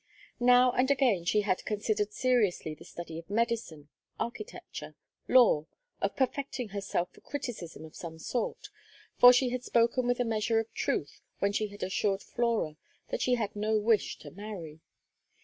[0.39, 3.89] Now and again she had considered seriously the study of medicine,
[4.19, 4.95] architecture,
[5.27, 5.67] law,
[6.01, 8.69] of perfecting herself for criticism of some sort,
[9.19, 12.77] for she had spoken with a measure of truth when she had assured Flora
[13.09, 14.79] that she had no wish to marry.